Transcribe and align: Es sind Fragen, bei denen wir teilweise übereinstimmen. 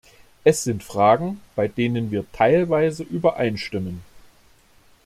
Es 0.43 0.63
sind 0.63 0.81
Fragen, 0.83 1.41
bei 1.55 1.67
denen 1.67 2.09
wir 2.09 2.25
teilweise 2.31 3.03
übereinstimmen. 3.03 4.01